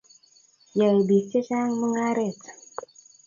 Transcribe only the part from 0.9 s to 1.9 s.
biik chechang'